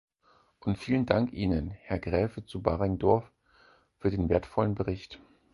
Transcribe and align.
Und 0.61 0.79
vielen 0.79 1.05
Dank 1.05 1.31
Ihnen, 1.31 1.69
Herr 1.69 1.99
Graefe 1.99 2.43
zu 2.43 2.63
Baringdorf, 2.63 3.31
für 3.99 4.09
den 4.09 4.29
wertvollen 4.29 4.73
Bericht. 4.73 5.19